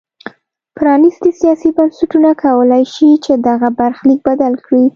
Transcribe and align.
پرانیستي 0.77 1.31
سیاسي 1.39 1.69
بنسټونه 1.77 2.29
کولای 2.43 2.83
شي 2.93 3.09
چې 3.25 3.33
دغه 3.47 3.67
برخلیک 3.79 4.19
بدل 4.29 4.53
کړي. 4.65 4.85